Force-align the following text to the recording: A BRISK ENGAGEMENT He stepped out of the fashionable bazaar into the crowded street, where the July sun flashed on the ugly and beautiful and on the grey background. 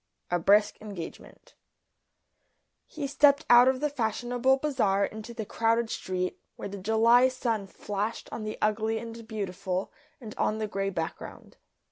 A 0.31 0.39
BRISK 0.39 0.77
ENGAGEMENT 0.81 1.53
He 2.87 3.05
stepped 3.05 3.45
out 3.51 3.67
of 3.67 3.81
the 3.81 3.89
fashionable 3.91 4.57
bazaar 4.57 5.05
into 5.05 5.31
the 5.31 5.45
crowded 5.45 5.91
street, 5.91 6.39
where 6.55 6.67
the 6.67 6.79
July 6.79 7.27
sun 7.27 7.67
flashed 7.67 8.27
on 8.31 8.43
the 8.43 8.57
ugly 8.63 8.97
and 8.97 9.27
beautiful 9.27 9.91
and 10.19 10.33
on 10.39 10.57
the 10.57 10.65
grey 10.67 10.89
background. 10.89 11.57